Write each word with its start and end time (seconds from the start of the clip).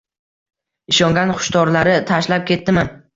Ishongan 0.93 1.33
xushtorlari 1.39 1.93
tashlab 2.13 2.49
ketdimi 2.49 2.87